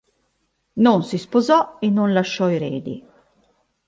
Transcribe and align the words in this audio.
Non 0.85 1.03
si 1.03 1.19
sposò 1.19 1.77
e 1.79 1.91
non 1.91 2.11
lasciò 2.11 2.47
eredi. 2.49 3.05